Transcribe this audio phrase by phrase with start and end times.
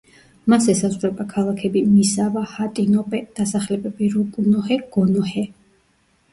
[0.51, 5.49] მას ესაზღვრება ქალაქები მისავა, ჰატინოჰე, დასახლებები როკუნოჰე, გონოჰე.